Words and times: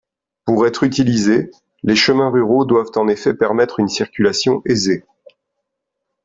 Pour 0.45 0.65
être 0.65 0.81
utilisés, 0.81 1.51
les 1.83 1.95
chemins 1.95 2.31
ruraux 2.31 2.65
doivent 2.65 2.89
en 2.95 3.07
effet 3.07 3.35
permettre 3.35 3.79
une 3.79 3.87
circulation 3.87 4.63
aisée. 4.65 5.05